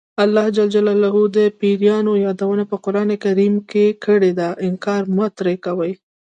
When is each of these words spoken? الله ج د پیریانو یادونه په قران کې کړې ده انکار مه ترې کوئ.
الله 0.23 0.45
ج 0.55 0.57
د 1.37 1.37
پیریانو 1.59 2.13
یادونه 2.25 2.63
په 2.71 2.75
قران 2.85 3.09
کې 3.71 3.85
کړې 4.03 4.31
ده 4.39 4.47
انکار 4.67 5.03
مه 5.15 5.27
ترې 5.37 5.55
کوئ. 5.65 5.91